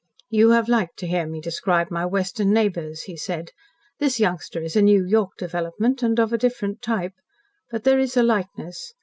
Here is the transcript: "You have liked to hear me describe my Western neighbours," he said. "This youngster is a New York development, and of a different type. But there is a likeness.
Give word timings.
"You 0.31 0.49
have 0.49 0.67
liked 0.67 0.97
to 0.97 1.07
hear 1.07 1.27
me 1.27 1.39
describe 1.39 1.91
my 1.91 2.07
Western 2.07 2.51
neighbours," 2.51 3.03
he 3.03 3.15
said. 3.15 3.51
"This 3.99 4.19
youngster 4.19 4.59
is 4.59 4.75
a 4.75 4.81
New 4.81 5.05
York 5.05 5.33
development, 5.37 6.01
and 6.01 6.17
of 6.19 6.33
a 6.33 6.39
different 6.39 6.81
type. 6.81 7.13
But 7.69 7.83
there 7.83 7.99
is 7.99 8.17
a 8.17 8.23
likeness. 8.23 8.95